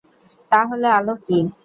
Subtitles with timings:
[0.51, 1.37] তা হলে আলো কী?